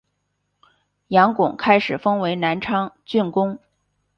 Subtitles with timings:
[1.09, 3.59] 杨珙开始封为南昌郡公。